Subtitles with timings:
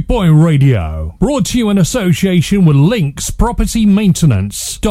[0.00, 4.88] Boot Boy Radio, brought to you in association with Links Property Maintenance.co.uk.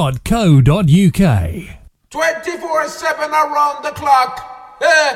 [2.11, 4.77] 24 7 around the clock.
[4.81, 5.15] Eh?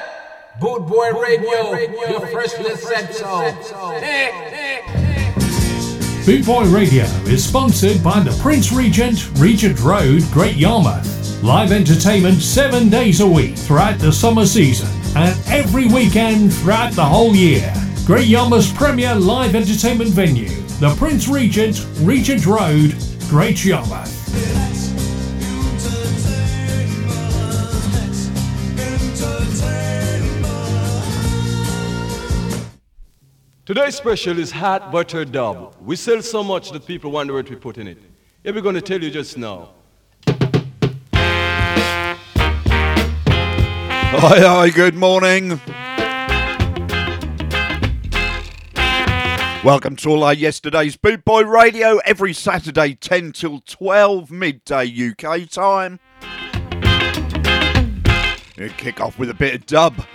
[0.60, 3.42] Boot Boy Radio, Radio, your freshly said so.
[3.42, 6.26] Eh, eh, eh.
[6.26, 11.44] Boot Boy Radio is sponsored by the Prince Regent, Regent Road, Great Yarmouth.
[11.44, 17.06] Live entertainment seven days a week throughout the summer season and every weekend throughout the
[17.06, 17.72] whole year.
[18.06, 20.50] Great Yarmouth's premier live entertainment venue,
[20.82, 22.94] the Prince Regent, Regent Road,
[23.30, 24.12] Great Yarmouth.
[33.66, 35.74] Today's special is hot butter dub.
[35.80, 38.00] We sell so much that people wonder what we put in it.
[38.44, 39.70] Yeah, we're going to tell you just now.
[44.26, 45.62] Hi, hi, good morning.
[49.64, 55.50] Welcome to all our yesterday's Boot Boy Radio every Saturday 10 till 12 midday UK
[55.50, 56.02] time.
[58.76, 60.06] kick off with a bit of dub.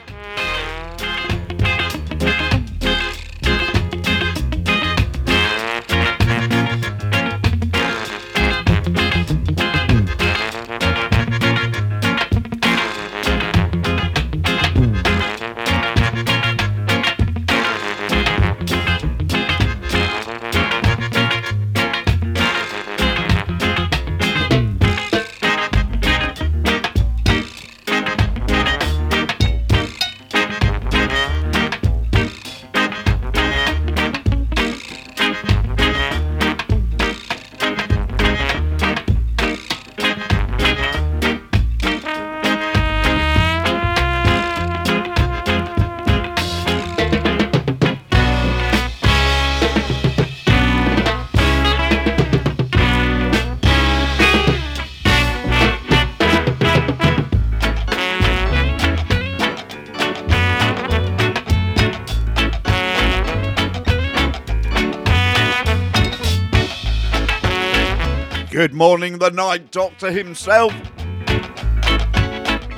[69.18, 70.72] The Night Doctor himself.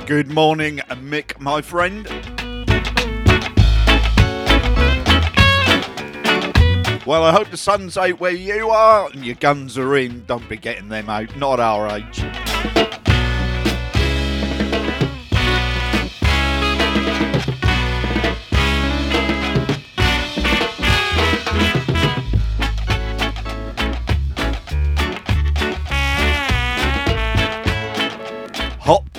[0.07, 2.07] Good morning, Mick, my friend.
[7.05, 10.25] Well, I hope the sun's out where you are and your guns are in.
[10.25, 12.23] Don't be getting them out, not our age.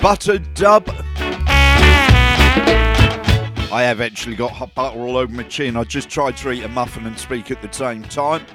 [0.03, 0.89] Butter dub.
[3.71, 5.77] I eventually got hot butter all over my chin.
[5.77, 8.45] I just tried to eat a muffin and speak at the same time.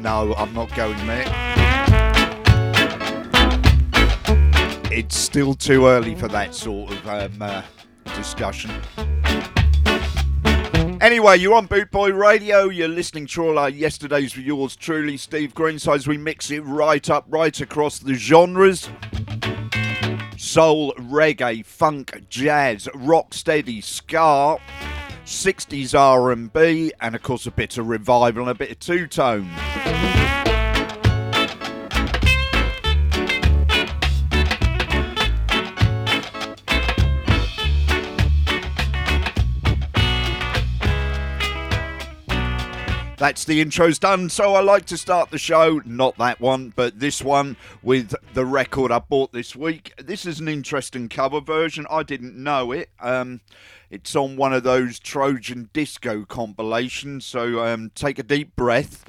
[0.00, 1.26] No, I'm not going there.
[4.90, 7.62] It's still too early for that sort of um, uh,
[8.16, 8.70] discussion.
[11.00, 12.64] Anyway, you're on Bootboy Radio.
[12.64, 16.08] You're listening to all our yesterdays with yours truly, Steve Greenside.
[16.08, 18.88] We mix it right up, right across the genres
[20.36, 24.58] soul, reggae, funk, jazz, rock steady, ska,
[25.24, 29.48] 60s R&B, and of course a bit of revival and a bit of two-tone.
[43.18, 44.30] That's the intro's done.
[44.30, 48.46] So I like to start the show, not that one, but this one with the
[48.46, 49.92] record I bought this week.
[49.98, 51.84] This is an interesting cover version.
[51.90, 52.90] I didn't know it.
[53.00, 53.40] Um,
[53.90, 57.26] it's on one of those Trojan disco compilations.
[57.26, 59.04] So um, take a deep breath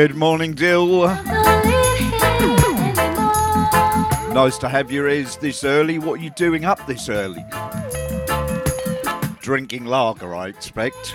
[0.00, 1.02] Good morning, Dill.
[4.32, 5.98] Nice to have your ears this early.
[5.98, 7.44] What are you doing up this early?
[9.40, 11.14] Drinking lager, I expect.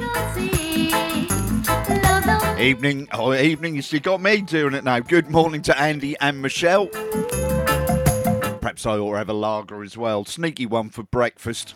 [2.60, 5.00] Evening, oh, evening, you got me doing it now.
[5.00, 6.86] Good morning to Andy and Michelle.
[8.62, 10.26] Perhaps I ought to have a lager as well.
[10.26, 11.74] Sneaky one for breakfast.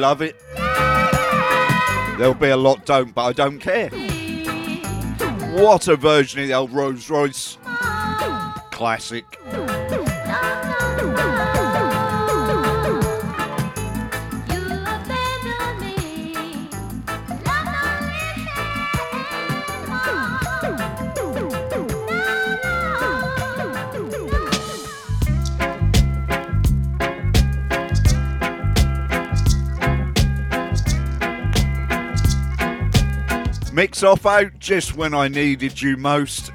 [0.00, 0.34] Love it.
[2.16, 3.90] There'll be a lot don't, but I don't care.
[5.50, 7.58] What a version of the old Rose Royce.
[8.70, 9.39] Classic.
[33.72, 36.50] Mix off out just when I needed you most.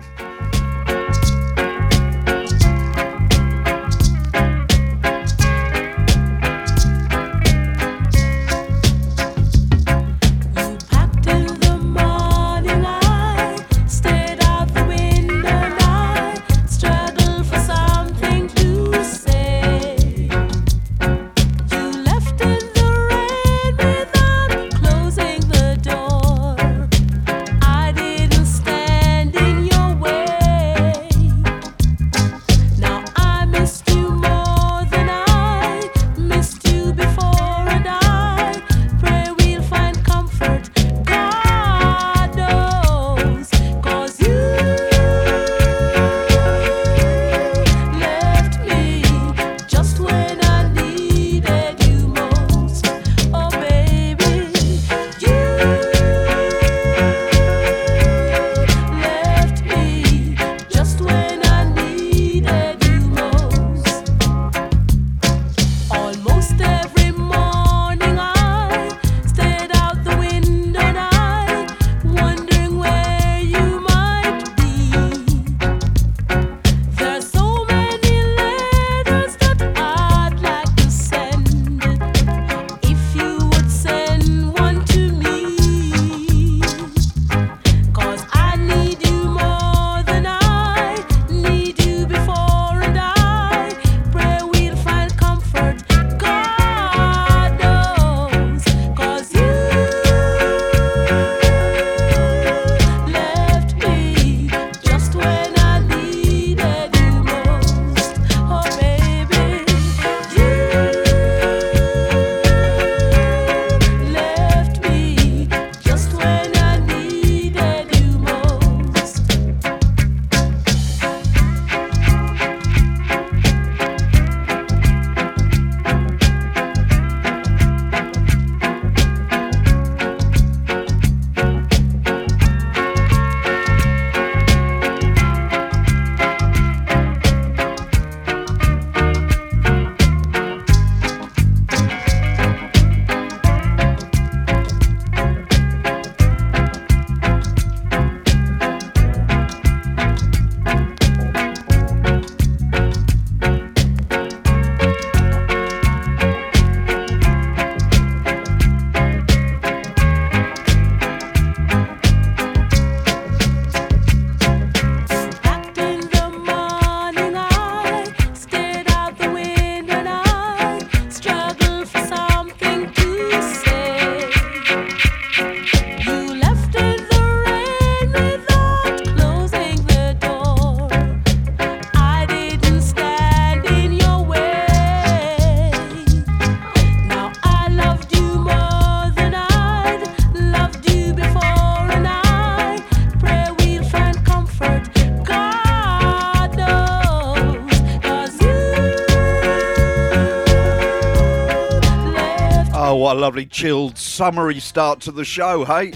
[203.05, 205.91] What a lovely chilled, summery start to the show, hey?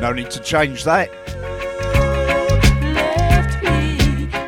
[0.00, 1.10] No need to change that.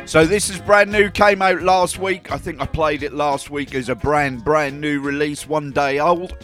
[0.07, 2.31] So this is brand new, came out last week.
[2.31, 5.99] I think I played it last week as a brand, brand new release, one day
[5.99, 6.35] old.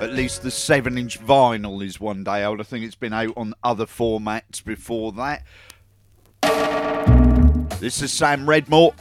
[0.00, 2.60] At least the 7 inch vinyl is one day old.
[2.60, 5.42] I think it's been out on other formats before that.
[7.80, 8.94] This is Sam Redmore,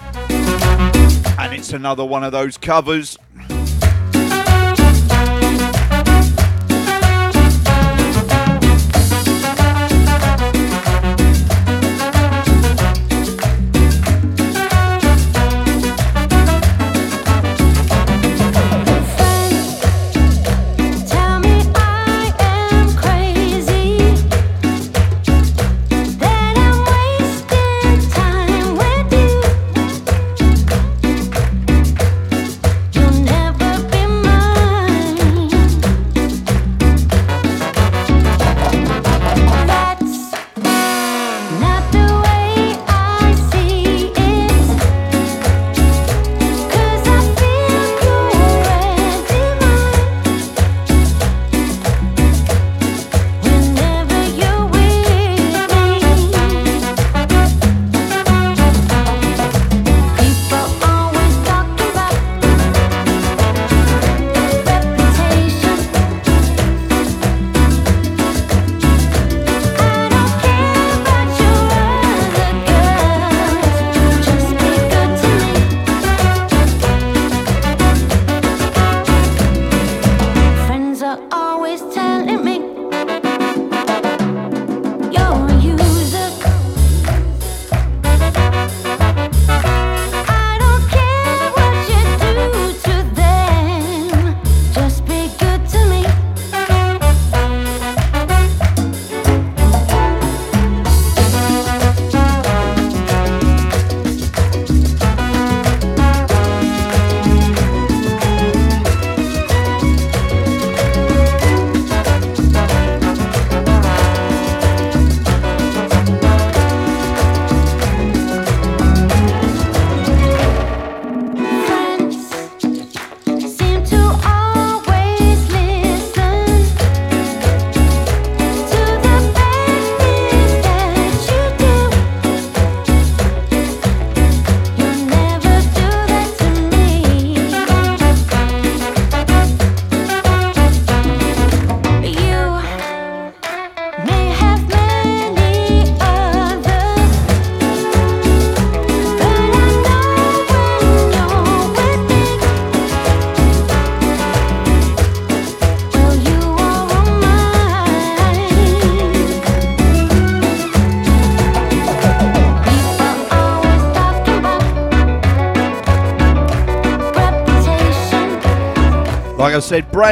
[1.39, 3.17] and it's another one of those covers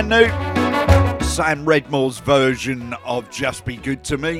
[0.01, 1.25] brand new.
[1.25, 4.39] Sam Redmore's version of Just Be Good to Me.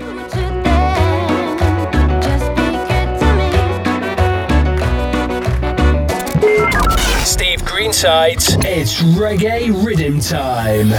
[7.23, 10.89] Steve Greenside's It's Reggae Rhythm Time.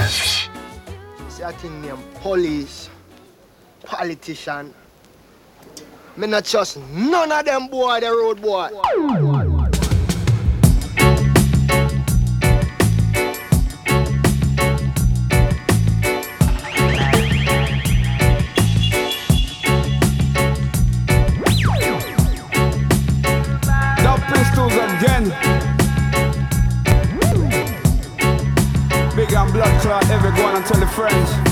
[1.28, 2.88] See, I think them police,
[3.84, 4.72] politician.
[6.16, 8.70] Me not trust none of them boy, the road boy.
[30.66, 31.45] Tell the friends.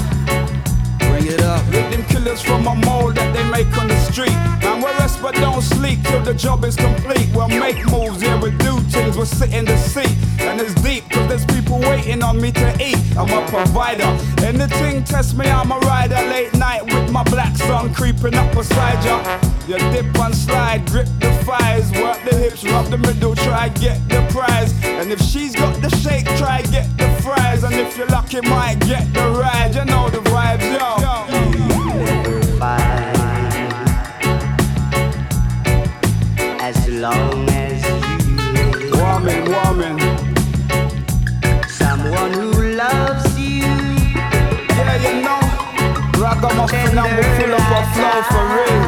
[1.44, 4.32] With them killers from a mold that they make on the street.
[4.64, 7.28] And we rest but don't sleep till the job is complete.
[7.34, 10.16] We'll make moves, yeah, we do things, we'll sit in the seat.
[10.40, 12.96] And it's deep, cause there's people waiting on me to eat.
[13.18, 14.08] I'm a provider.
[14.42, 16.14] Anything test me, I'm a rider.
[16.14, 19.20] Late night with my black sun creeping up beside ya.
[19.68, 24.00] You dip and slide, grip the thighs, work the hips, rub the middle, try get
[24.08, 24.72] the prize.
[24.82, 27.64] And if she's got the shake, try get the fries.
[27.64, 29.74] And if you're lucky, might get the ride.
[29.74, 30.88] You know the vibes, yo.
[36.60, 38.04] As long as you
[39.00, 39.96] woman, woman,
[41.68, 42.50] someone who
[42.82, 43.72] loves you.
[44.78, 45.42] Yeah, you know,
[46.22, 48.82] ragamuffin and we full up our flow for real.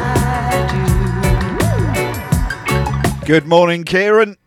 [3.25, 4.37] Good morning, Kieran.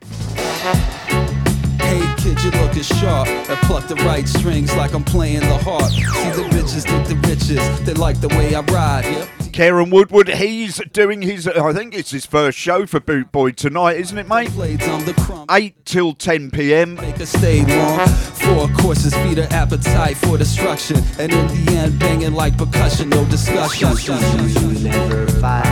[2.43, 5.91] Get you looking sharp and pluck the right strings like I'm playing the harp.
[5.91, 9.05] See the bitches think the riches, they like the way I ride.
[9.05, 9.53] Yep.
[9.53, 13.99] Kieran Woodward, he's doing his, I think it's his first show for Boot Boy tonight,
[13.99, 14.53] isn't it, mate?
[14.53, 15.45] Blades on the crumb.
[15.51, 16.95] 8 till 10 pm.
[16.95, 18.09] Make her stay long.
[18.09, 20.97] Four courses feed her appetite for destruction.
[21.19, 23.91] And in the end, banging like percussion, no discussion.
[23.99, 25.65] You never fight,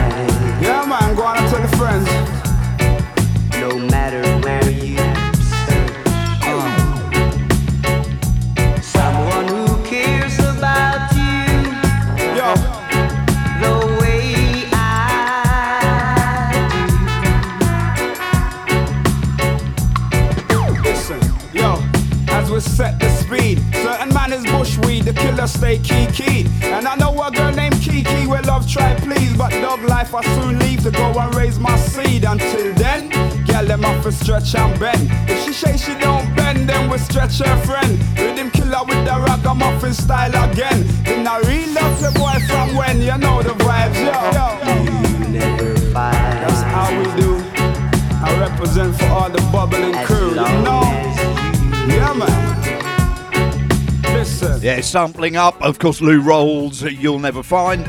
[0.60, 2.08] Yeah, man, go on and tell the friends.
[3.58, 4.77] no matter where
[25.38, 26.47] the stay kiki.
[26.62, 30.23] And I know a girl named Kiki will love try please, but dog life I
[30.35, 32.25] soon leave to go and raise my seed.
[32.25, 33.09] Until then,
[33.47, 35.09] girl them off a stretch and bend.
[35.30, 37.98] If she say she don't bend, then we stretch her friend.
[38.16, 40.85] With Rhythm killer with the ragamuffin style again.
[41.05, 44.18] Then I real love the boy from when you know the vibes, yo.
[44.35, 45.29] yo.
[45.31, 45.74] never.
[45.94, 47.38] That's how we do.
[48.27, 50.83] I represent for all the bubbling crew, you know.
[51.87, 52.67] Yeah, man.
[54.28, 54.60] Listen.
[54.62, 57.86] Yeah, sampling up, of course, Lou Rawls, You'll Never Find.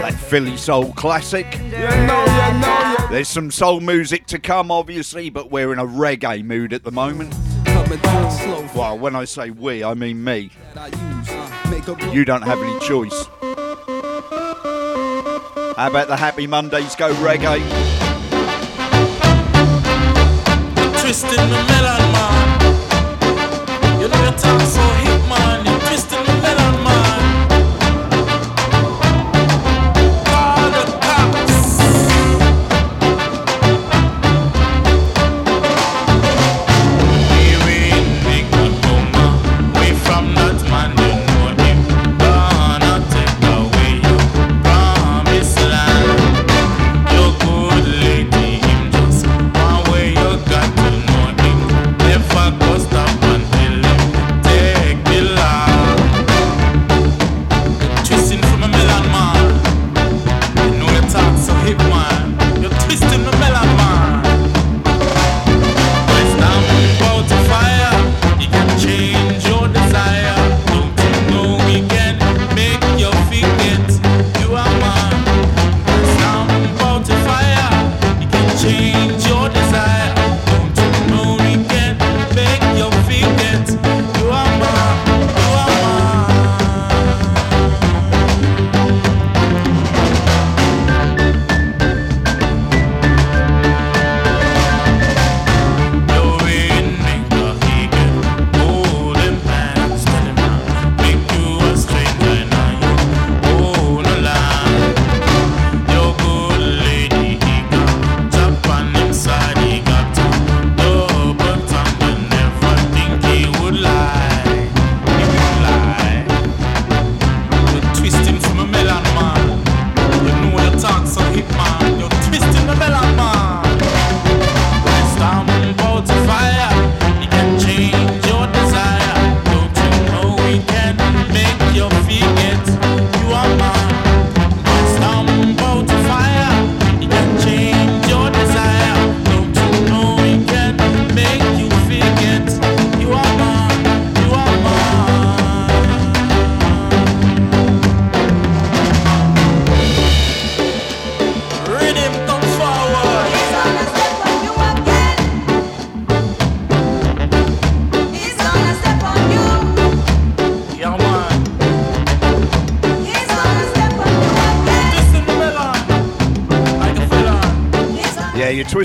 [0.00, 1.46] That Philly Soul classic.
[1.54, 5.78] You know, you know, you There's some soul music to come, obviously, but we're in
[5.78, 7.32] a reggae mood at the moment.
[7.64, 8.68] coming through slow.
[8.74, 10.50] Well, when I say we, I mean me.
[10.74, 11.70] that I use.
[11.70, 12.12] Make a blow.
[12.12, 13.26] You don't have any choice.
[15.76, 17.62] How about the Happy Mondays go reggae?
[21.00, 22.60] twisting the melon, man.
[24.00, 24.80] You know your talk so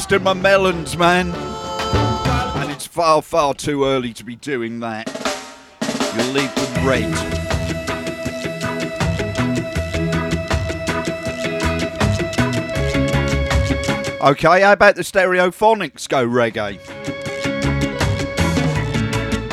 [0.10, 1.34] You my melons, man.
[1.36, 5.06] And it's far, far too early to be doing that.
[6.16, 7.14] You'll leave them red.
[14.22, 16.80] Okay, how about the stereophonics go reggae?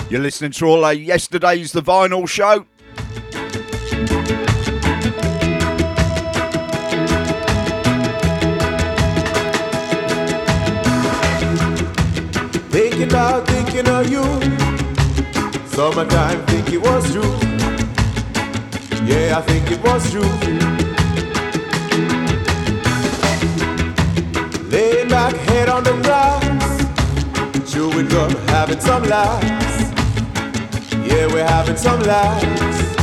[0.09, 2.67] You're listening to all uh, yesterday's The Vinyl Show.
[15.85, 17.37] Summertime, think it was true.
[19.05, 20.23] Yeah, I think it was true.
[24.70, 29.92] Laying back, head on the grass, chewing gum, having some laughs.
[31.07, 32.93] Yeah, we're having some laughs.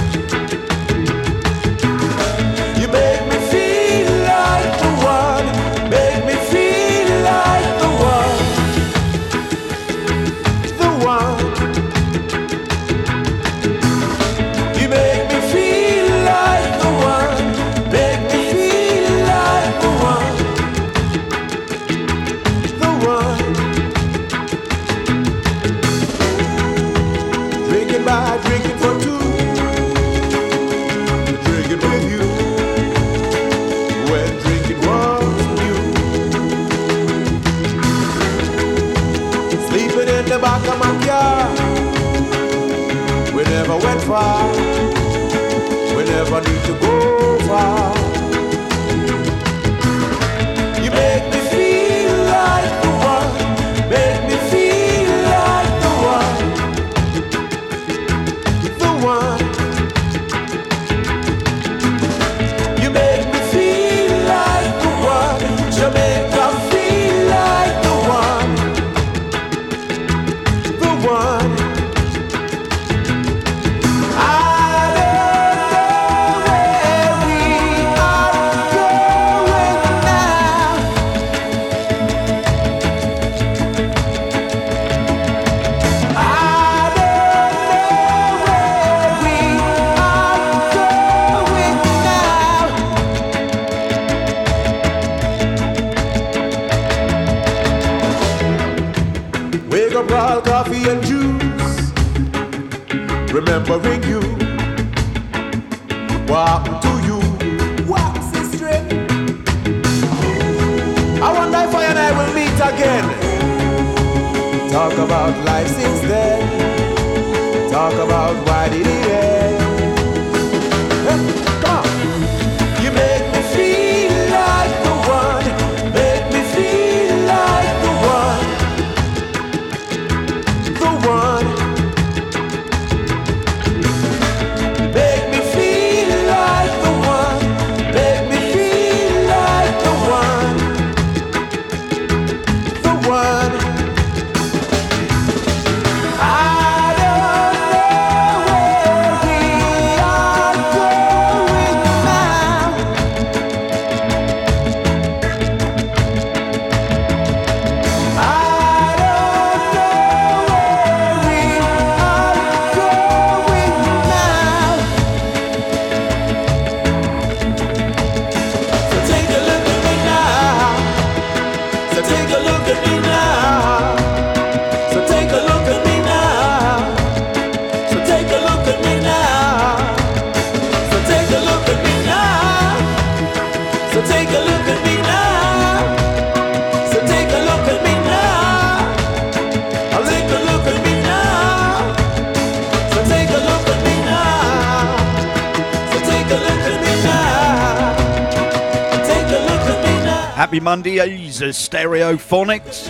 [200.81, 202.89] Grandiose Stereophonics.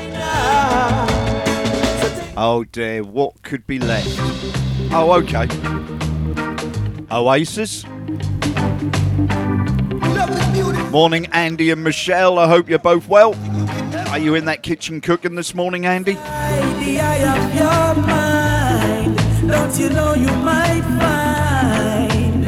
[2.38, 4.08] Oh dear, what could be left?
[4.94, 5.46] Oh, okay.
[7.12, 7.86] Oasis?
[10.90, 12.40] Morning, Andy and Michelle.
[12.40, 13.36] I hope you're both well.
[14.08, 16.14] Are you in that kitchen cooking this morning, Andy?
[16.14, 16.80] Don't
[19.78, 22.46] you know you might find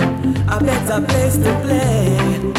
[0.49, 2.52] a better place to play?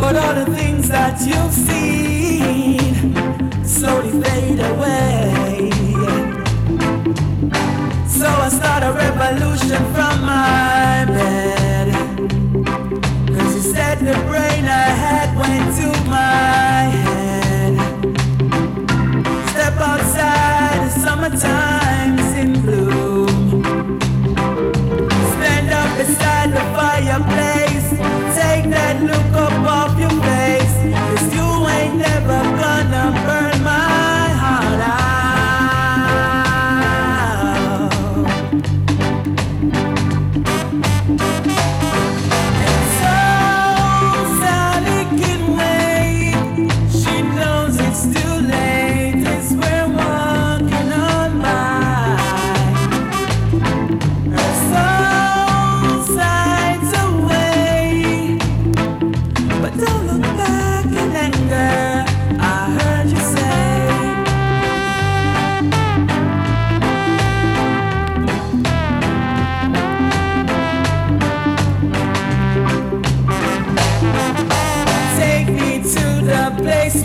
[0.00, 3.14] But all the things that you've seen
[3.64, 5.70] slowly fade away.
[8.06, 11.88] So I start a revolution from my bed.
[13.34, 17.74] Cause you said the brain I had went to my head.
[19.50, 23.62] Step outside, the summertime's in bloom.
[25.34, 27.90] Stand up beside the fireplace,
[28.38, 33.37] take that look up off your face, cause you ain't never gonna burn.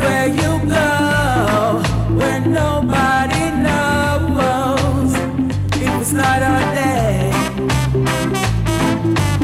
[0.03, 0.89] where you go,
[2.19, 5.11] where nobody knows
[5.83, 7.31] if it's not our day.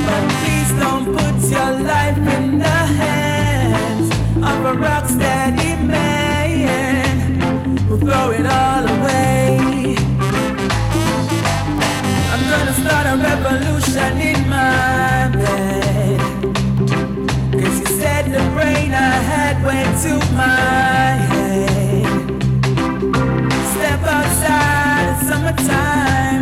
[0.06, 4.10] But please don't put your life in the hands
[4.50, 5.06] of a rock
[5.88, 7.40] man
[7.88, 9.96] who'll throw it all away.
[12.32, 15.39] I'm gonna start a revolution in mind.
[19.70, 22.06] way to my head.
[23.74, 26.39] Step outside, it's summertime.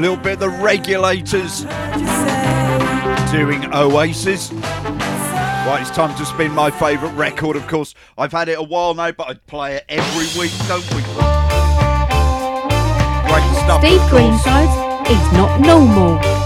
[0.00, 1.60] little bit the regulators
[3.30, 4.50] doing Oasis.
[4.52, 7.94] Right, it's time to spin my favourite record, of course.
[8.16, 11.02] I've had it a while now, but I play it every week, don't we?
[13.28, 13.80] Great stuff.
[13.80, 16.39] Steve Greenside is not normal.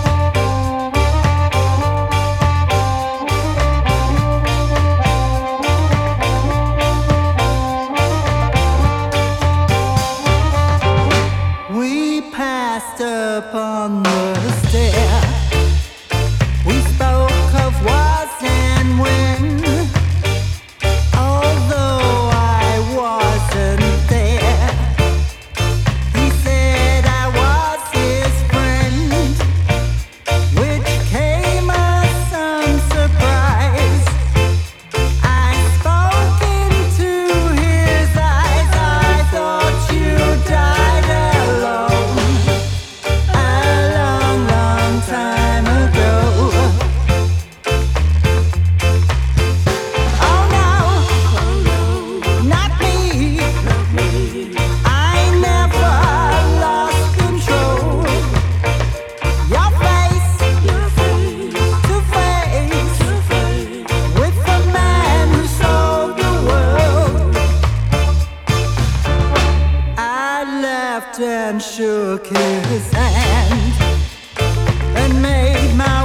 [72.62, 73.72] sand
[74.96, 76.03] and made my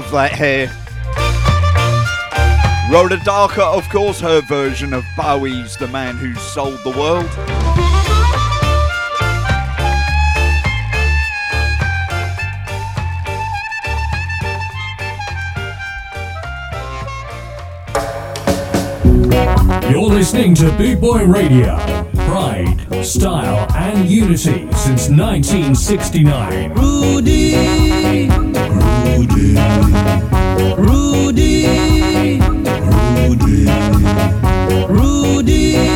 [0.00, 0.66] have that hair.
[2.92, 7.24] Rhoda Dakar, of course, her version of Bowie's The Man Who Sold the World.
[19.90, 21.78] You're listening to Bootboy Radio.
[22.26, 26.74] Pride, style, and unity since 1969.
[26.74, 28.55] Rudy.
[28.76, 29.56] Rudy.
[30.76, 32.40] Rudy.
[34.88, 35.95] Rudy.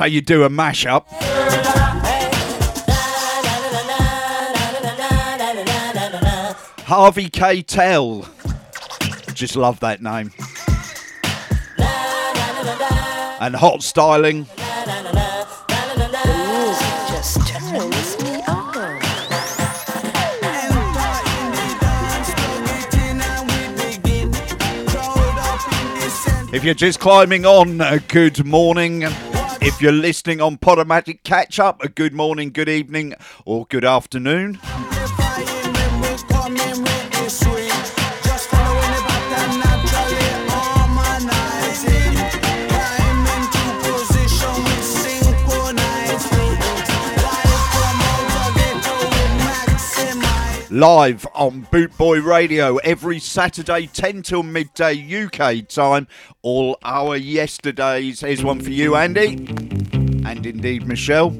[0.00, 1.04] how you do a mashup.
[6.86, 7.60] Harvey K.
[7.60, 8.26] Tell.
[9.34, 10.32] Just love that name.
[13.42, 14.46] And hot styling.
[26.52, 29.04] If you're just climbing on, uh, good morning.
[29.62, 34.58] If you're listening on Podomatic Catch Up, a good morning, good evening, or good afternoon.
[50.70, 56.06] live on Bootboy Radio every Saturday, 10 till midday UK time.
[56.42, 58.20] All our yesterdays.
[58.20, 59.32] Here's one for you, Andy,
[60.24, 61.30] and indeed, Michelle.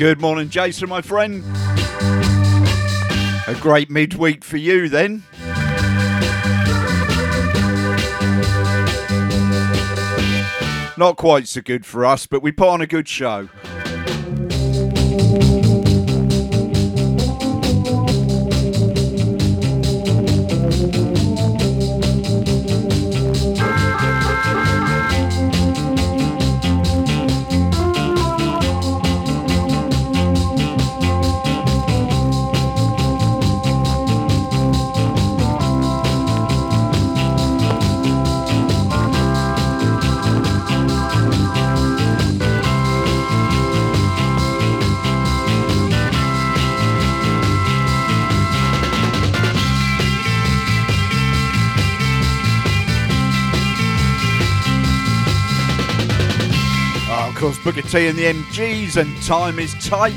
[0.00, 1.44] Good morning, Jason, my friend.
[3.46, 5.24] A great midweek for you, then.
[10.96, 13.50] Not quite so good for us, but we put on a good show.
[57.90, 60.14] T and the MGs, and time is tight.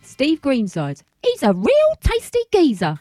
[0.00, 2.98] Steve Greenside, he's a real tasty geezer.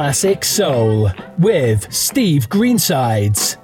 [0.00, 3.59] Classic Soul with Steve Greensides.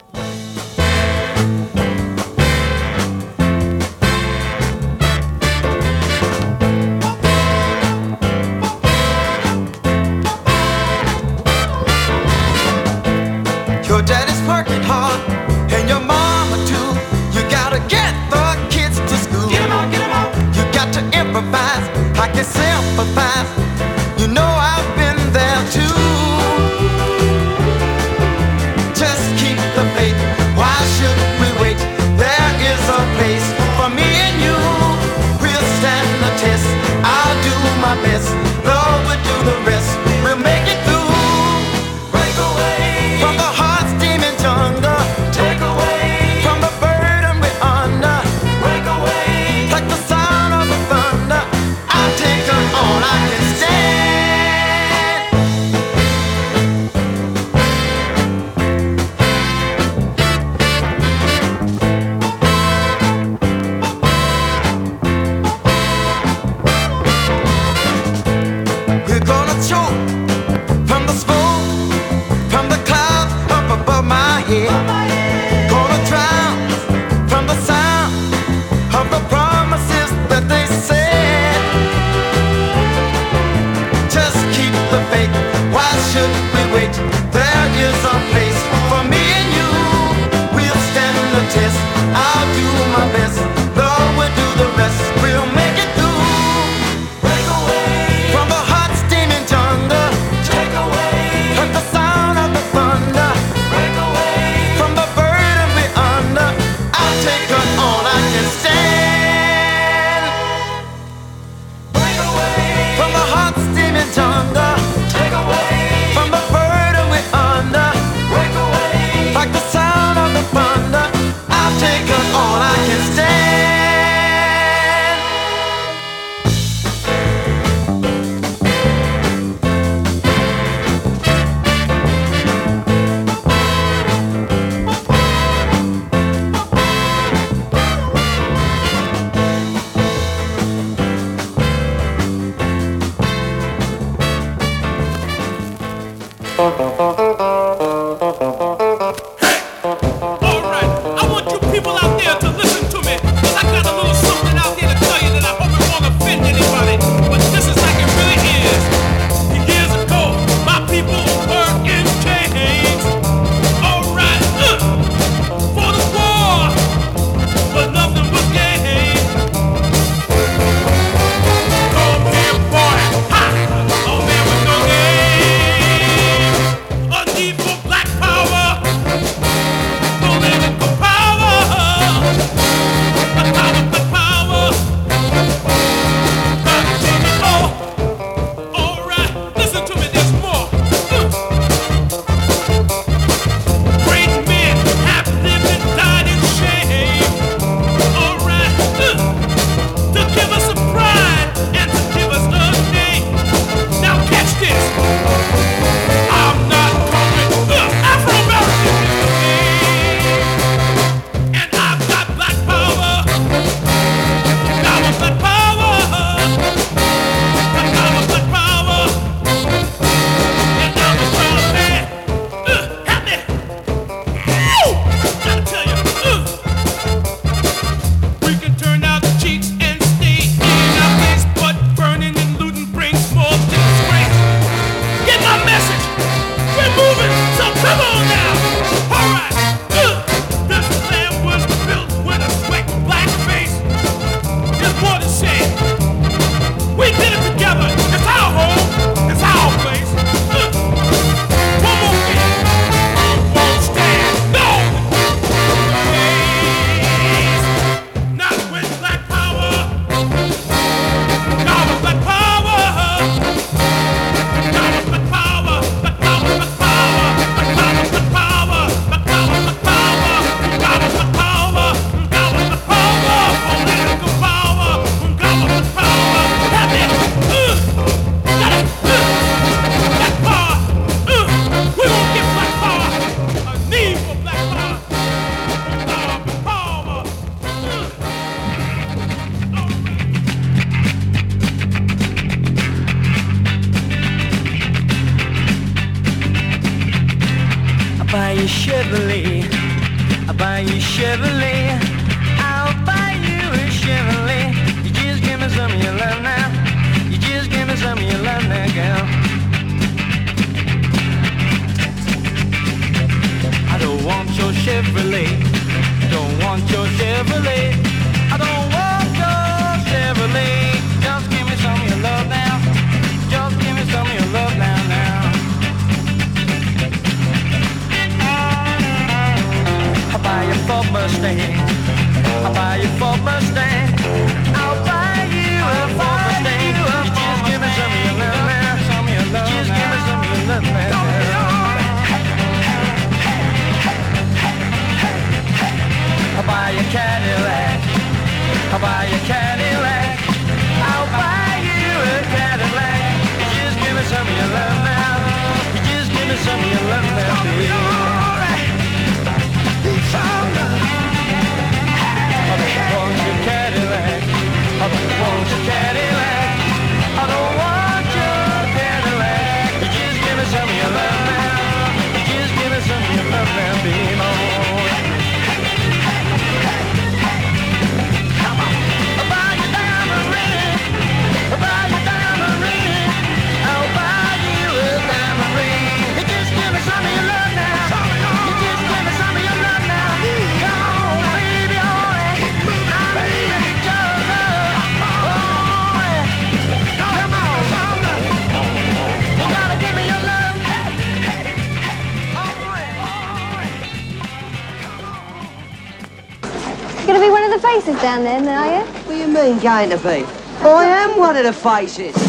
[408.27, 409.05] down there, now.
[409.05, 410.45] What do you mean, going to be?
[410.83, 412.46] I am one of the faces.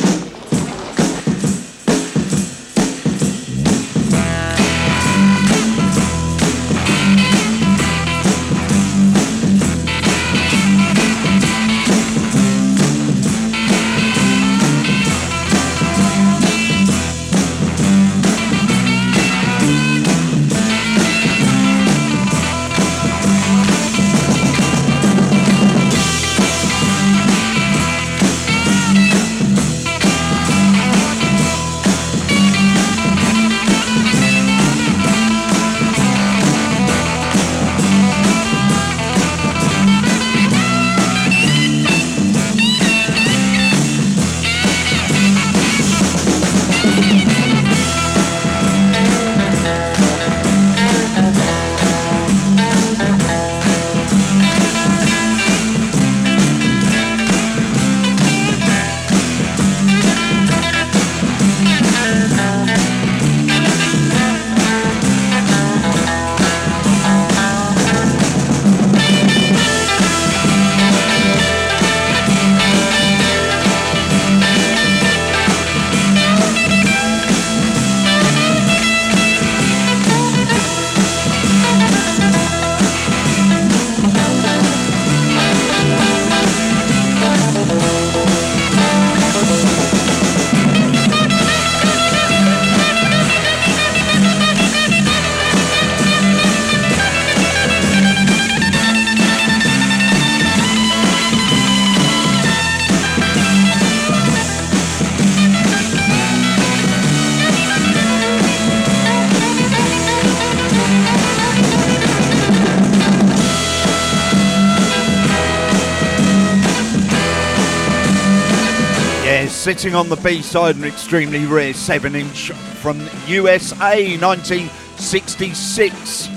[119.67, 122.97] sitting on the B side, an extremely rare 7 inch from
[123.27, 126.29] USA 1966.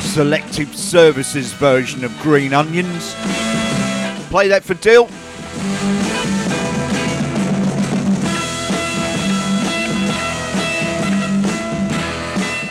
[0.00, 3.14] Selective Services version of Green Onions.
[4.28, 5.08] Play that for Dill.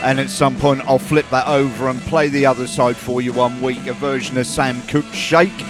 [0.02, 3.32] And at some point, I'll flip that over and play the other side for you
[3.32, 5.64] one week a version of Sam Cooke's Shake.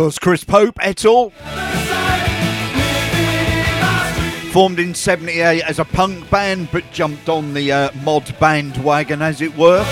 [0.00, 1.28] Course, Chris Pope et al.
[4.50, 9.42] Formed in 78 as a punk band, but jumped on the uh, mod bandwagon, as
[9.42, 9.84] it were.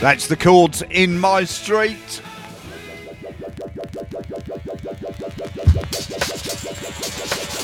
[0.00, 2.22] That's the chords in my street.
[6.64, 7.63] Boot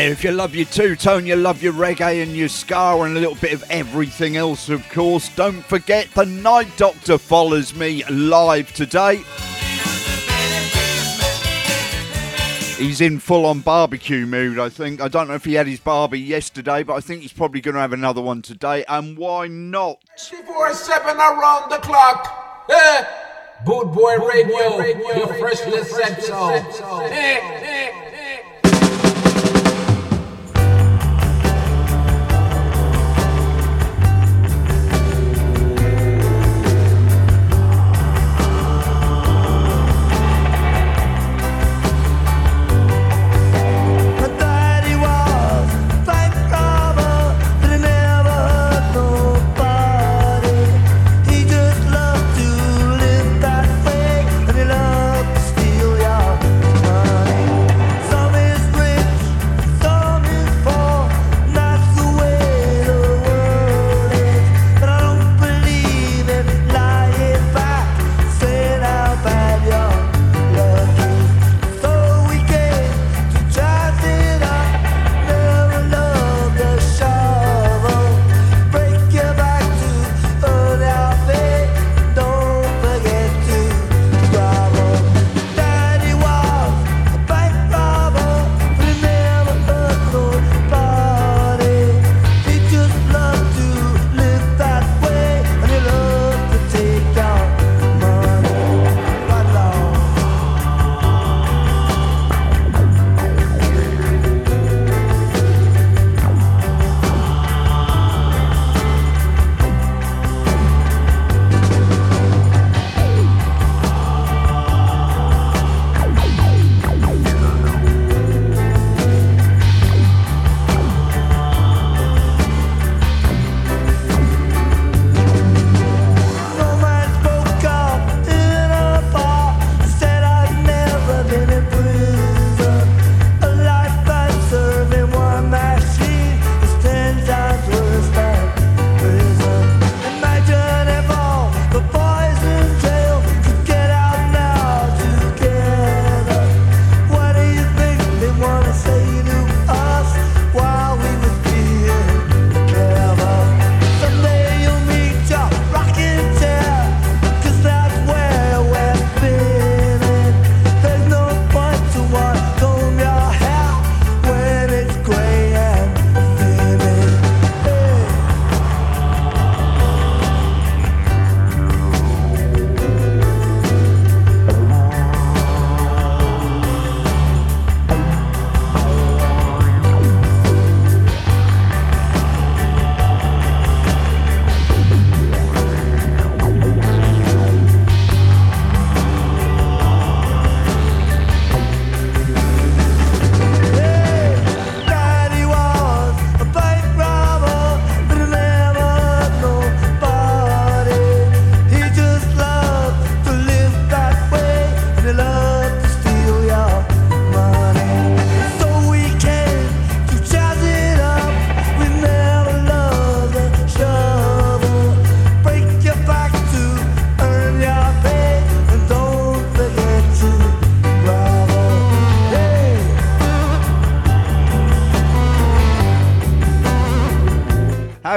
[0.00, 0.12] There.
[0.12, 3.20] If you love your two tone, you love your reggae and your ska and a
[3.20, 5.28] little bit of everything else, of course.
[5.36, 9.16] Don't forget the Night Doctor follows me live today.
[12.78, 15.02] He's in full on barbecue mood, I think.
[15.02, 17.74] I don't know if he had his barbie yesterday, but I think he's probably going
[17.74, 18.84] to have another one today.
[18.88, 20.02] And why not?
[20.28, 22.66] 24 7 around the clock.
[22.70, 23.04] Eh?
[23.66, 26.48] Bootboy Radio, your freshly said so.
[26.48, 28.09] Eh,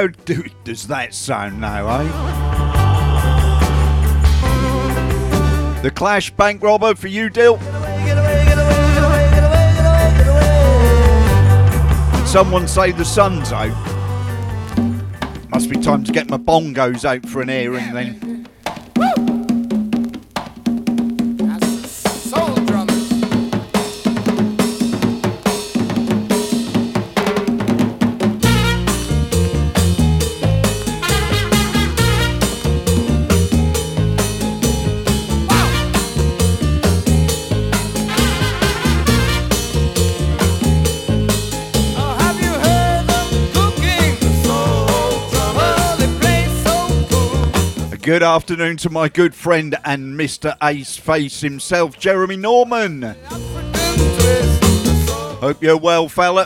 [0.04, 2.04] How do, does that sound now, eh?
[5.82, 7.58] The Clash Bank Robber for you, Dill.
[12.28, 13.72] Someone say the sun's out.
[15.48, 18.23] Must be time to get my bongos out for an airing then.
[48.14, 50.56] Good afternoon to my good friend and Mr.
[50.61, 53.15] Ace Face himself, Jeremy Norman.
[55.41, 56.45] Hope you're well, fella.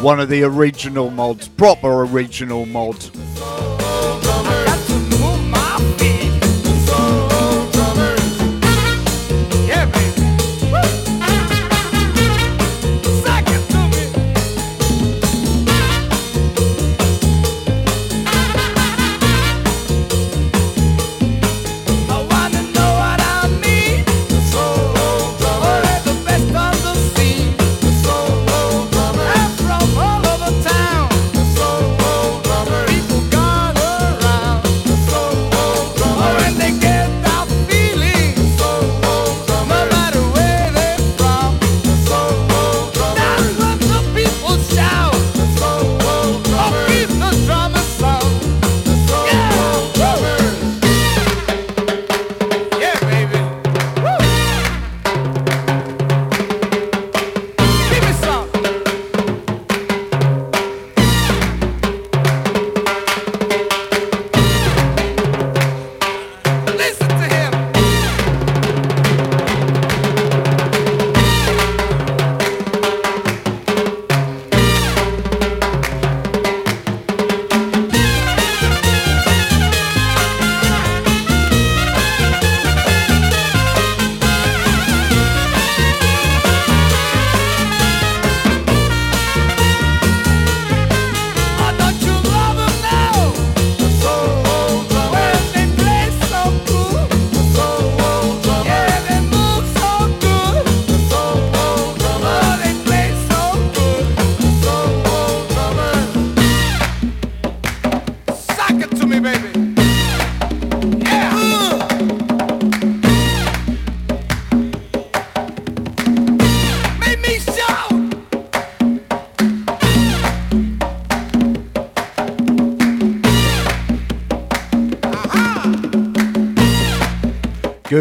[0.00, 3.12] One of the original mods, proper original mods.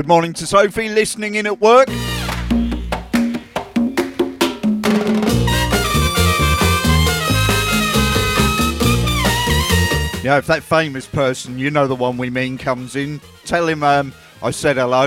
[0.05, 1.87] Good morning to Sophie, listening in at work.
[10.23, 13.81] Yeah, if that famous person, you know the one we mean, comes in, tell him
[13.81, 14.13] um,
[14.43, 15.05] I said hello.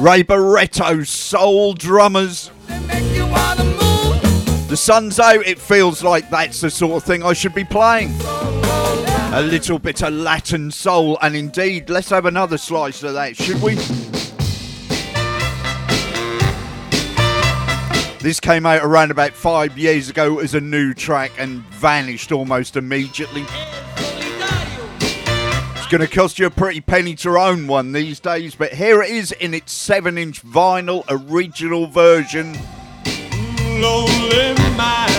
[0.00, 2.50] Ray Barretto, Soul Drummers.
[4.70, 8.14] The sun's out, it feels like that's the sort of thing I should be playing.
[8.22, 13.60] A little bit of Latin soul, and indeed, let's have another slice of that, should
[13.60, 13.74] we?
[18.20, 22.76] This came out around about five years ago as a new track and vanished almost
[22.76, 23.46] immediately.
[25.74, 29.02] It's going to cost you a pretty penny to own one these days, but here
[29.02, 32.56] it is in its 7 inch vinyl original version.
[33.80, 35.10] Lonely man.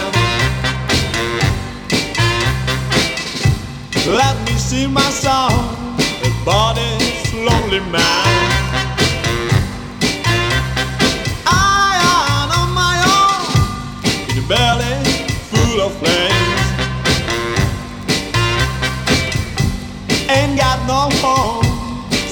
[4.06, 5.98] Let me sing my song
[6.44, 8.28] about this lonely man.
[11.48, 13.44] I am on my own
[14.30, 14.96] in a belly
[15.50, 16.68] full of flames.
[20.30, 21.66] Ain't got no home,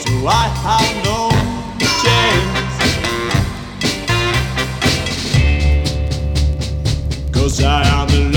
[0.03, 1.08] so I have no
[7.49, 8.28] Cause I am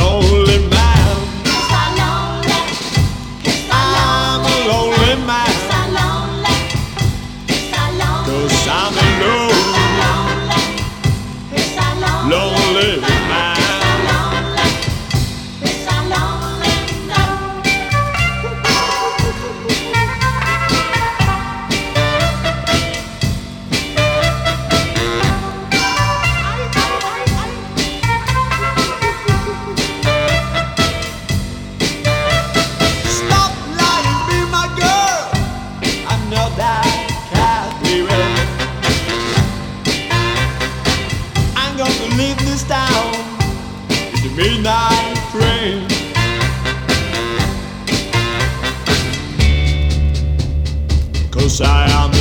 [51.61, 52.12] I am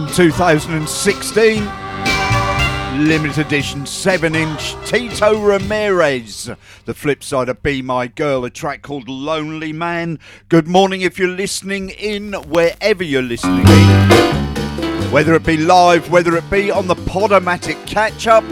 [0.00, 1.64] from 2016.
[3.06, 6.50] Limited edition 7 inch Tito Ramirez.
[6.86, 10.18] The flip side of Be My Girl, a track called Lonely Man.
[10.48, 15.10] Good morning if you're listening in, wherever you're listening in.
[15.10, 18.44] Whether it be live, whether it be on the Podomatic catch up.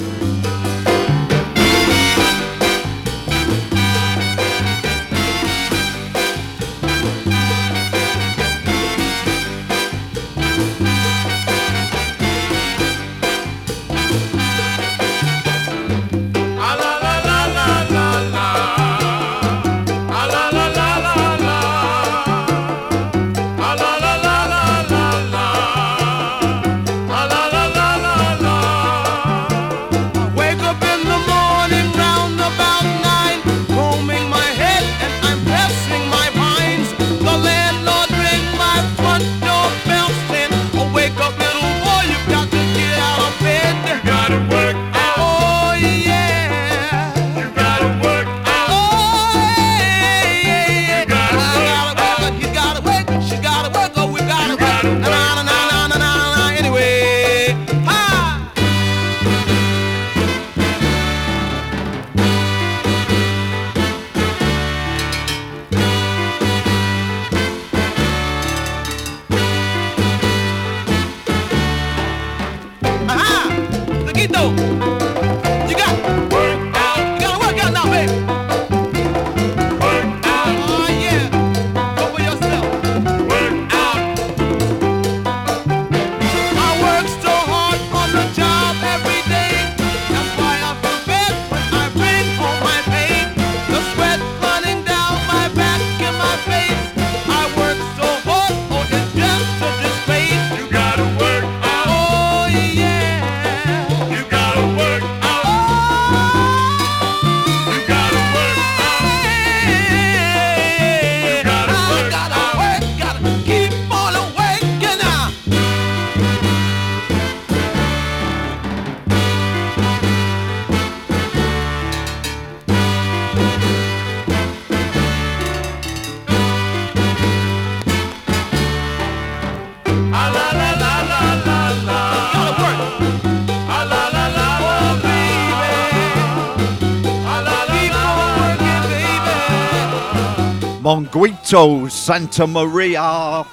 [140.99, 143.47] Monguito Santa Maria.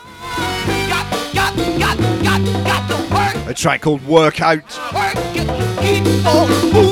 [3.47, 4.63] A track called Workout.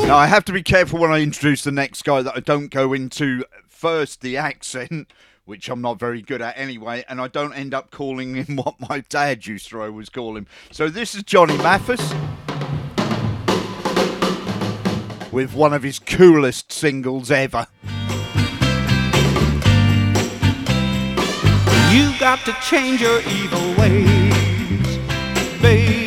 [0.06, 2.68] Now, I have to be careful when I introduce the next guy that I don't
[2.68, 5.12] go into first the accent,
[5.46, 8.76] which I'm not very good at anyway, and I don't end up calling him what
[8.80, 10.46] my dad used to always call him.
[10.70, 12.14] So, this is Johnny Mathis
[15.32, 17.66] with one of his coolest singles ever.
[21.94, 24.98] You got to change your evil ways,
[25.61, 26.03] baby.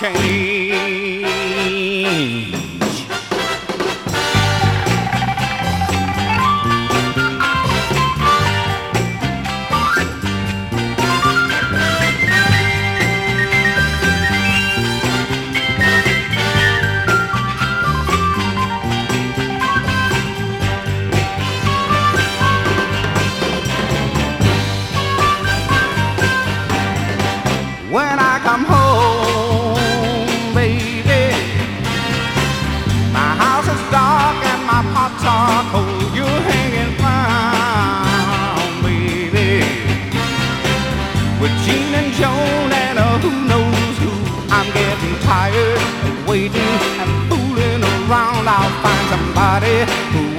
[0.00, 1.30] Change.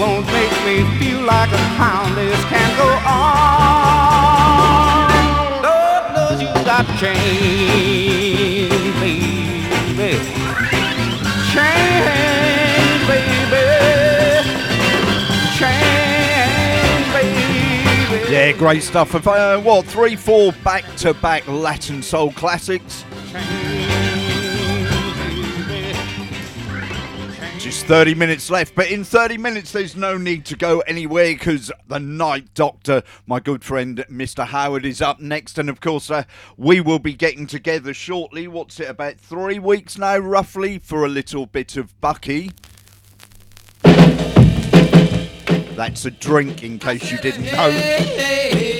[0.01, 2.15] Won't make me feel like a clown.
[2.15, 3.21] This can't go on.
[5.61, 10.17] Lord knows you got change, baby.
[11.53, 13.63] Change, baby.
[15.59, 18.33] Change, baby.
[18.33, 19.13] Yeah, great stuff.
[19.13, 23.05] Uh, what, three, four back to back Latin soul classics?
[27.71, 31.71] Just 30 minutes left, but in 30 minutes, there's no need to go anywhere because
[31.87, 34.45] the night doctor, my good friend Mr.
[34.45, 35.57] Howard, is up next.
[35.57, 36.25] And of course, uh,
[36.57, 38.45] we will be getting together shortly.
[38.45, 42.51] What's it, about three weeks now, roughly, for a little bit of Bucky?
[45.77, 48.70] That's a drink, in case you didn't know.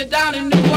[0.00, 0.69] me down in New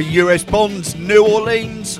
[0.00, 1.98] US Bonds, New Orleans.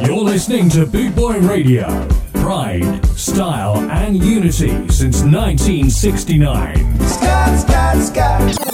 [0.00, 2.08] You're listening to Bootboy Radio.
[2.32, 7.65] Pride, style, and unity since 1969.
[7.96, 8.65] rasgar.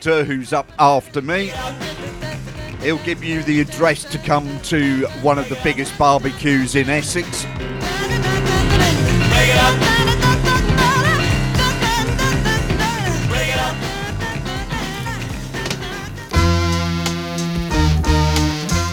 [0.00, 1.52] Doctor, who's up after me.
[2.80, 7.44] He'll give you the address to come to one of the biggest barbecues in Essex.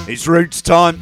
[0.09, 0.99] It's Roots time.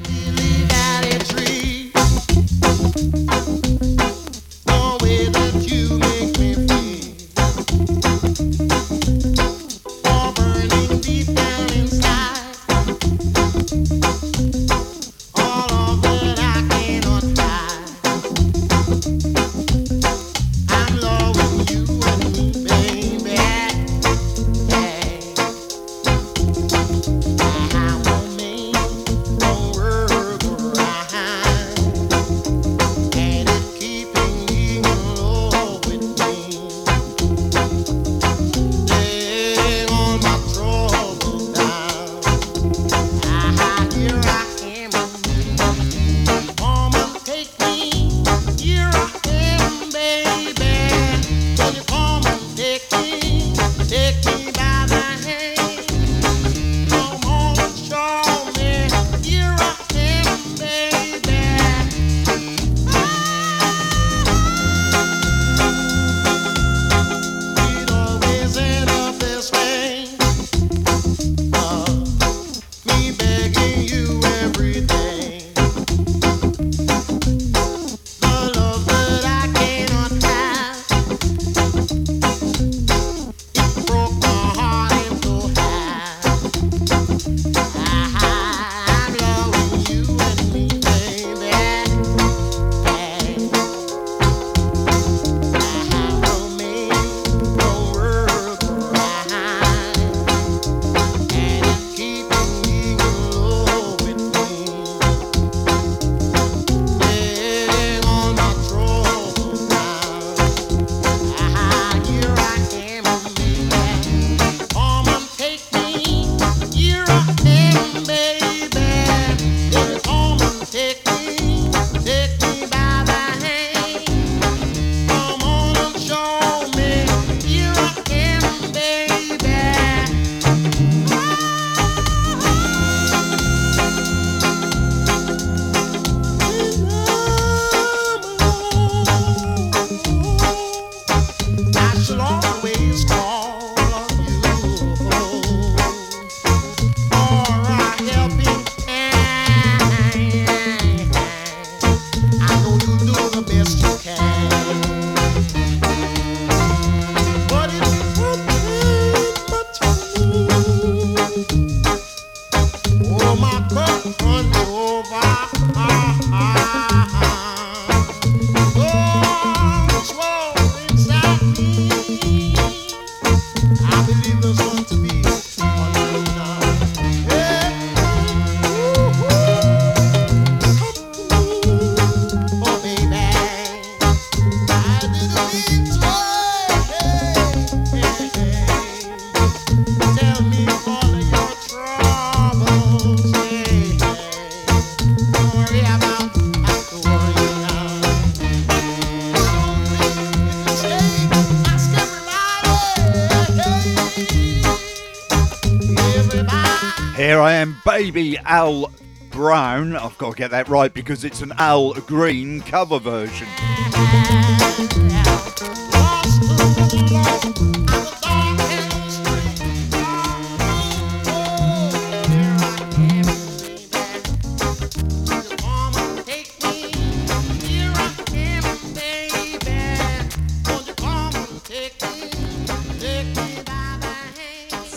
[208.45, 208.91] Al
[209.31, 209.95] Brown.
[209.95, 213.47] I've got to get that right because it's an Al Green cover version.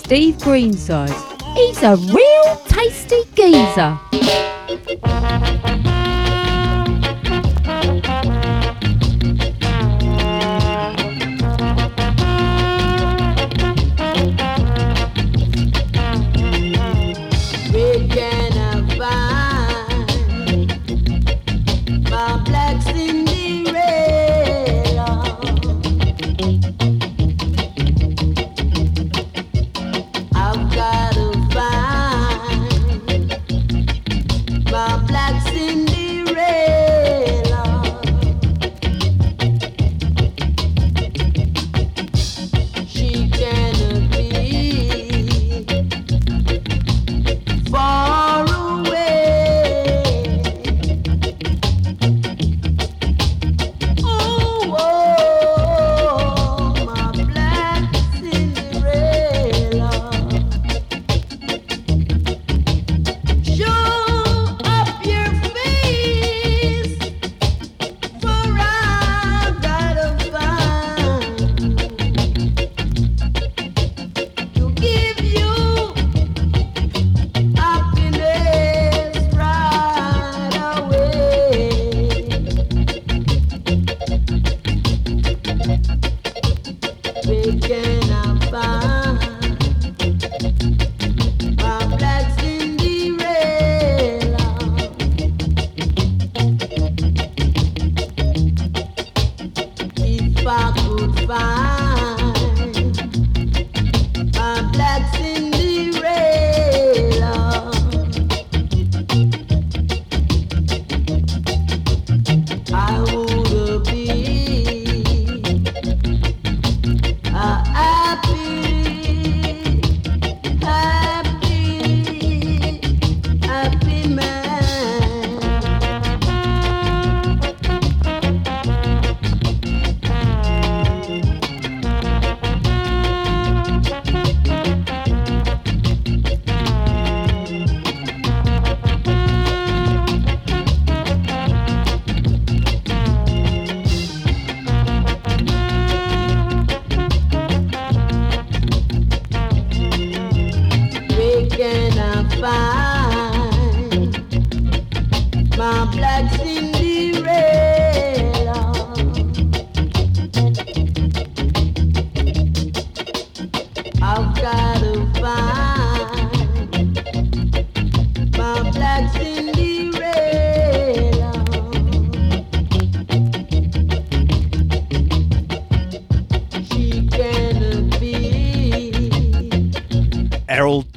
[0.09, 1.13] Steve Greenside.
[1.55, 2.28] He's a real
[3.39, 4.08] tasty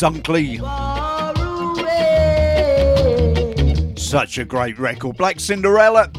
[0.01, 0.57] Dunkley.
[3.99, 5.15] Such a great record.
[5.15, 6.09] Black Cinderella.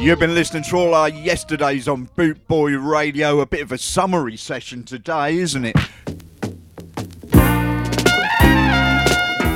[0.00, 3.40] You've been listening to all our yesterdays on Bootboy Radio.
[3.40, 5.76] A bit of a summary session today, isn't it?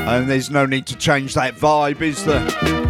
[0.09, 2.86] And there's no need to change that vibe, is there?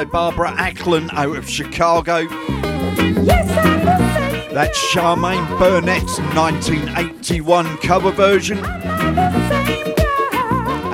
[0.00, 2.26] by Barbara Acklin out of Chicago.
[4.54, 8.64] That's Charmaine Burnett's 1981 cover version.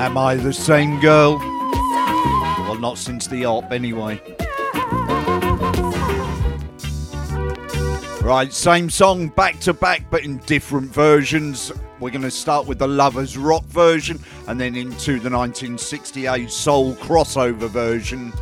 [0.00, 1.38] Am I the same girl?
[1.38, 4.20] Well, not since the op, anyway.
[8.22, 11.70] Right, same song back to back, but in different versions.
[12.00, 14.18] We're going to start with the Lovers Rock version
[14.48, 18.32] and then into the 1968 Soul crossover version.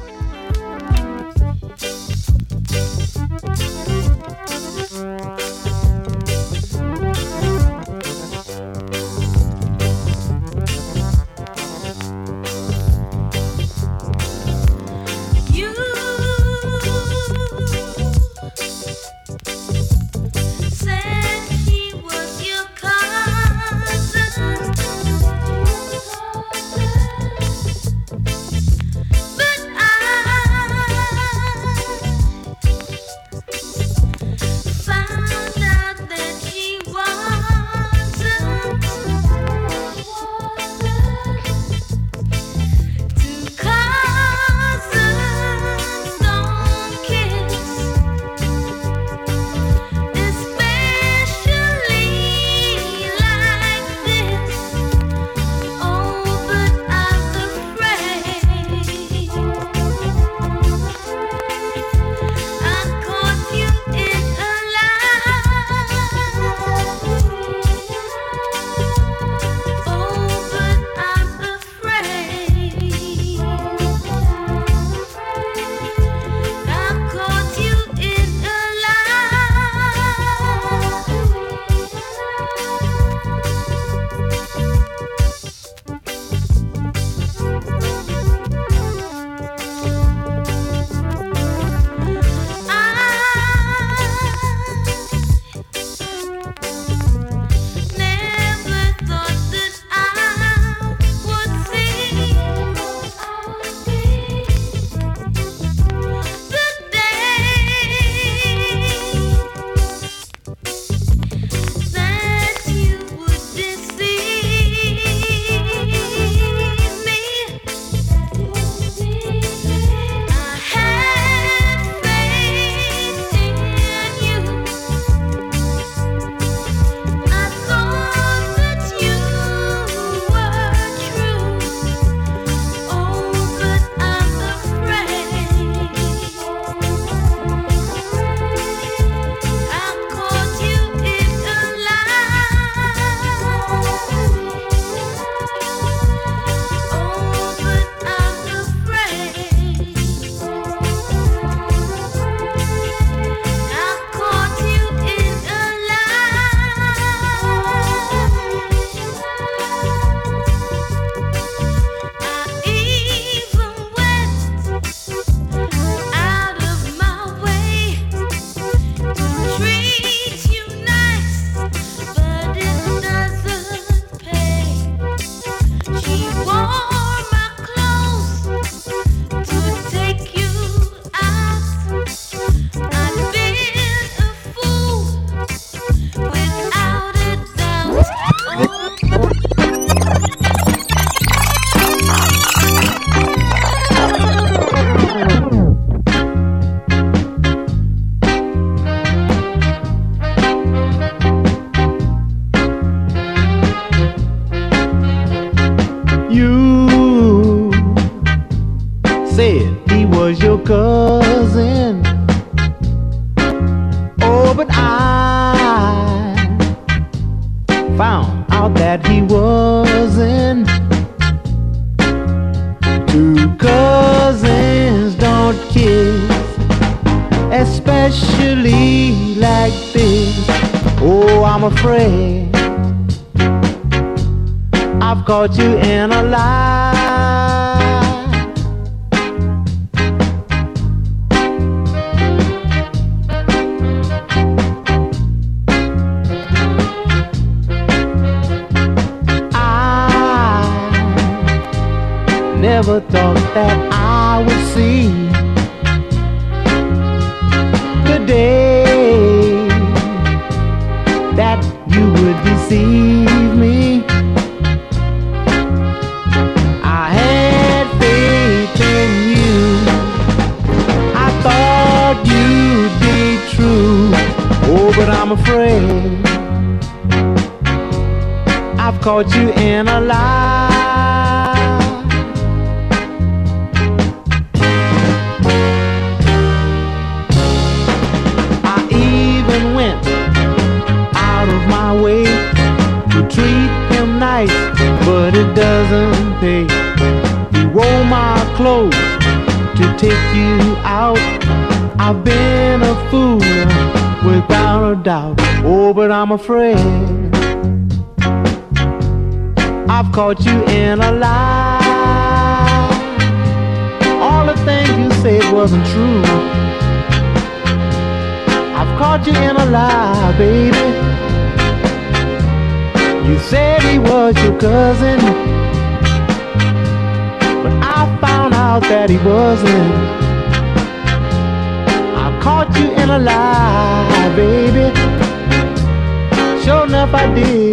[337.26, 337.63] melody.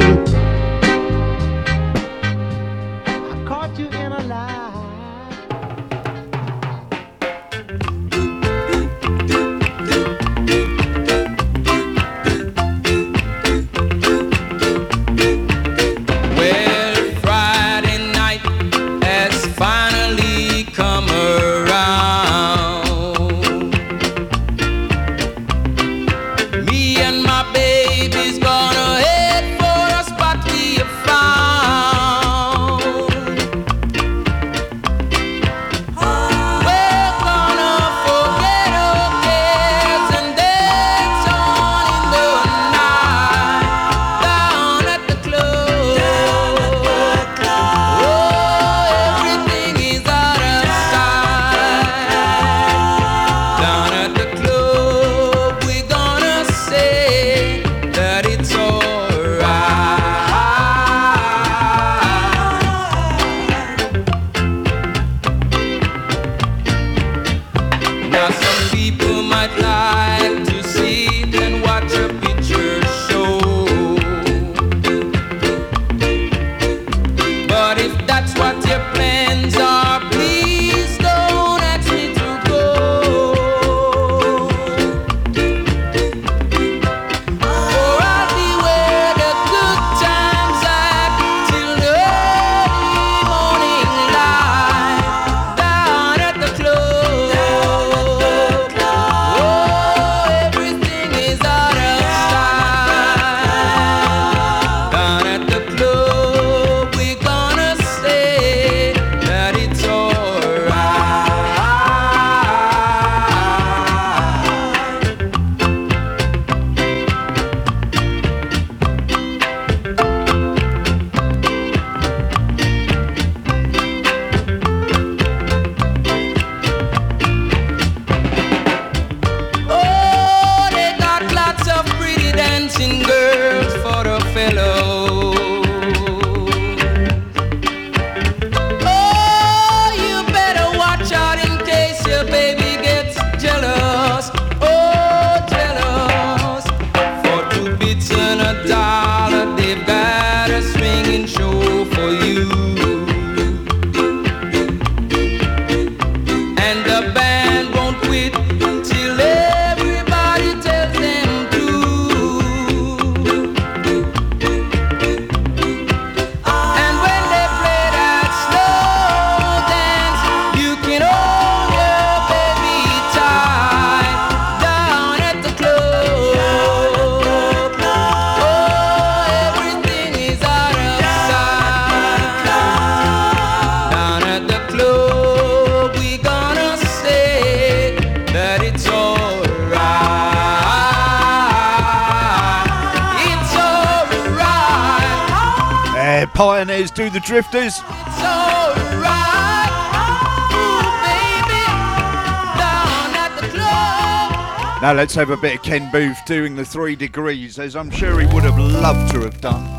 [205.02, 208.28] let's have a bit of Ken Boothe doing the three degrees, as I'm sure he
[208.28, 209.71] would have loved to have done.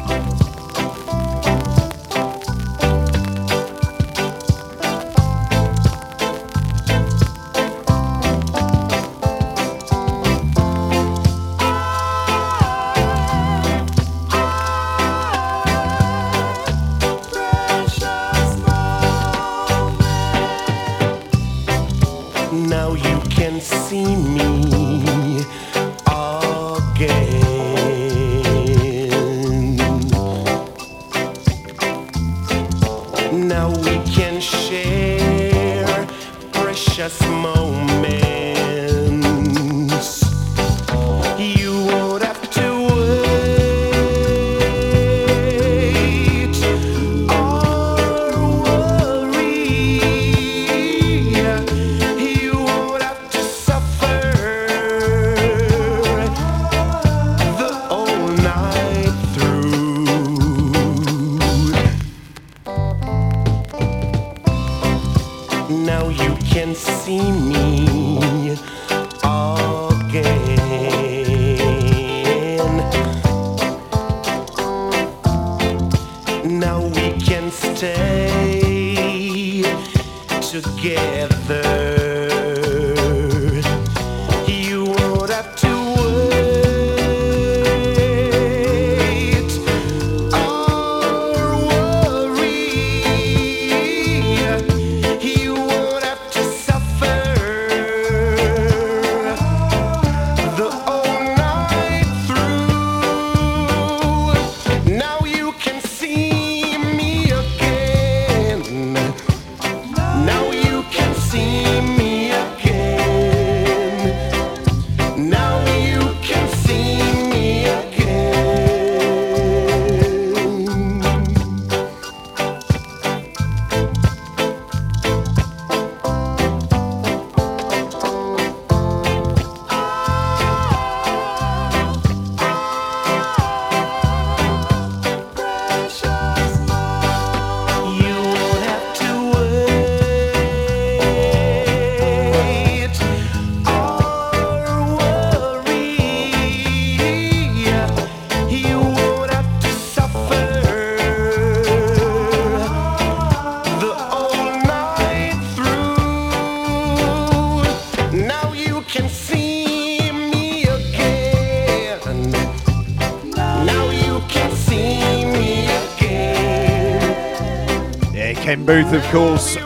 [168.72, 169.56] Boothe, of course.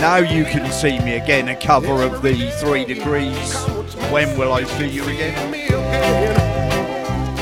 [0.00, 3.54] Now you can see me again, a cover of the Three Degrees.
[4.10, 5.54] When will I see you again?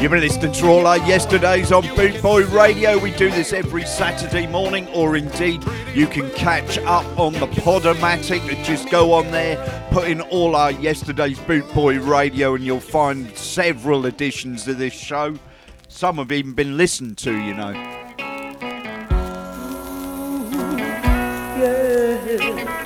[0.02, 2.98] You've been listening to all our yesterdays on Bootboy Radio.
[2.98, 5.62] We do this every Saturday morning, or indeed,
[5.94, 8.64] you can catch up on the Podomatic.
[8.64, 9.56] Just go on there,
[9.92, 15.38] put in all our yesterday's Bootboy Radio, and you'll find several editions of this show.
[15.86, 17.95] Some have even been listened to, you know.
[22.38, 22.85] Thank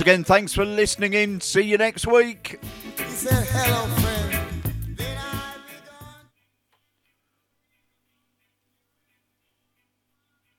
[0.00, 1.42] Again, thanks for listening in.
[1.42, 2.49] See you next week.